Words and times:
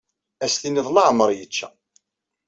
Ad 0.43 0.49
as-tiniḍ 0.51 0.87
leɛmer 0.91 1.29
yečča. 1.37 1.67